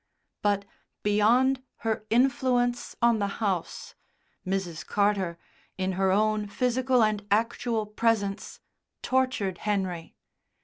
But, 0.41 0.65
beyond 1.03 1.61
her 1.85 2.07
influence 2.09 2.95
on 3.03 3.19
the 3.19 3.27
house, 3.37 3.93
Mrs. 4.47 4.83
Carter, 4.83 5.37
in 5.77 5.91
her 5.91 6.09
own 6.11 6.47
physical 6.47 7.03
and 7.03 7.23
actual 7.29 7.85
presence, 7.85 8.61
tortured 9.03 9.59
Henry. 9.59 10.15